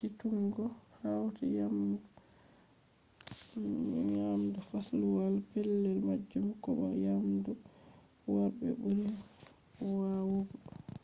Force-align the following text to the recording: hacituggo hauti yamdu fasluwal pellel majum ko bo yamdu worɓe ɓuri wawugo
hacituggo 0.03 0.63
hauti 0.99 1.45
yamdu 4.19 4.59
fasluwal 4.67 5.35
pellel 5.49 5.97
majum 6.07 6.45
ko 6.61 6.69
bo 6.77 6.87
yamdu 7.05 7.51
worɓe 8.31 8.67
ɓuri 8.81 9.07
wawugo 9.99 10.55